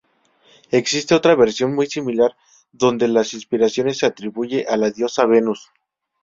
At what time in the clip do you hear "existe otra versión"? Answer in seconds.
0.71-1.75